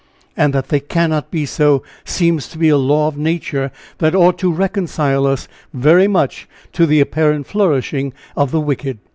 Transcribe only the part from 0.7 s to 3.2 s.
cannot be so, seems to be a law of